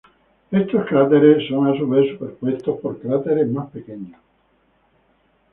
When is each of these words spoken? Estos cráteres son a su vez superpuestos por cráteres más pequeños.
Estos 0.49 0.87
cráteres 0.87 1.47
son 1.47 1.67
a 1.67 1.77
su 1.77 1.87
vez 1.87 2.09
superpuestos 2.09 2.79
por 2.79 2.99
cráteres 2.99 3.47
más 3.49 3.69
pequeños. 3.69 4.19